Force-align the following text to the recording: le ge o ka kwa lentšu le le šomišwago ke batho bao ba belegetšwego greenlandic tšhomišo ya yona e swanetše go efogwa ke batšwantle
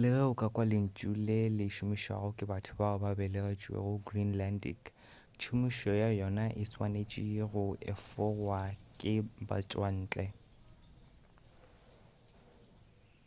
le 0.00 0.08
ge 0.16 0.22
o 0.30 0.32
ka 0.40 0.46
kwa 0.54 0.64
lentšu 0.72 1.10
le 1.26 1.38
le 1.56 1.66
šomišwago 1.76 2.28
ke 2.38 2.44
batho 2.50 2.72
bao 2.80 2.96
ba 3.02 3.10
belegetšwego 3.18 3.92
greenlandic 4.06 4.80
tšhomišo 5.38 5.92
ya 6.02 6.08
yona 6.20 6.44
e 6.62 6.64
swanetše 6.72 7.22
go 7.52 7.64
efogwa 7.92 8.60
ke 8.98 9.12
batšwantle 9.48 10.26